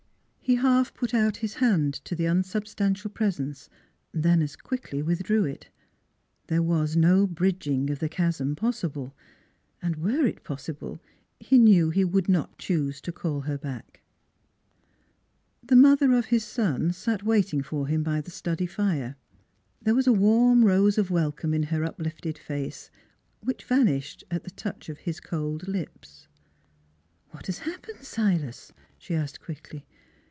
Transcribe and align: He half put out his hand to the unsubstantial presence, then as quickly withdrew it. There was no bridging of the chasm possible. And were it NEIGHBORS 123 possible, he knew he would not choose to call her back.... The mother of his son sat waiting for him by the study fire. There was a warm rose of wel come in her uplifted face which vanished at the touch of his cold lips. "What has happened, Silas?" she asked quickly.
He 0.43 0.55
half 0.55 0.93
put 0.93 1.13
out 1.13 1.37
his 1.37 1.53
hand 1.53 1.93
to 2.03 2.13
the 2.13 2.25
unsubstantial 2.27 3.09
presence, 3.09 3.69
then 4.11 4.41
as 4.41 4.57
quickly 4.57 5.01
withdrew 5.01 5.45
it. 5.45 5.69
There 6.47 6.61
was 6.63 6.97
no 6.97 7.25
bridging 7.25 7.89
of 7.89 7.99
the 7.99 8.09
chasm 8.09 8.53
possible. 8.57 9.15
And 9.81 9.95
were 9.95 10.25
it 10.25 10.43
NEIGHBORS 10.43 10.49
123 10.49 10.55
possible, 10.55 11.01
he 11.39 11.57
knew 11.57 11.89
he 11.89 12.03
would 12.03 12.27
not 12.27 12.57
choose 12.57 12.99
to 12.99 13.13
call 13.13 13.41
her 13.41 13.57
back.... 13.57 14.01
The 15.63 15.77
mother 15.77 16.11
of 16.11 16.25
his 16.25 16.43
son 16.43 16.91
sat 16.91 17.23
waiting 17.23 17.63
for 17.63 17.87
him 17.87 18.03
by 18.03 18.19
the 18.19 18.29
study 18.31 18.65
fire. 18.65 19.15
There 19.81 19.95
was 19.95 20.07
a 20.07 20.11
warm 20.11 20.65
rose 20.65 20.97
of 20.97 21.09
wel 21.09 21.31
come 21.31 21.53
in 21.53 21.63
her 21.63 21.85
uplifted 21.85 22.37
face 22.37 22.91
which 23.39 23.63
vanished 23.63 24.25
at 24.29 24.43
the 24.43 24.51
touch 24.51 24.89
of 24.89 24.97
his 24.97 25.21
cold 25.21 25.69
lips. 25.69 26.27
"What 27.29 27.45
has 27.45 27.59
happened, 27.59 28.03
Silas?" 28.03 28.73
she 28.97 29.15
asked 29.15 29.39
quickly. 29.39 29.85